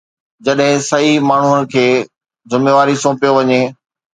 جڏهن 0.45 0.79
صحيح 0.89 1.17
ماڻهن 1.31 1.61
کي 1.75 1.85
ذميواري 2.55 2.95
سونپيو 3.03 3.31
وڃي. 3.37 3.61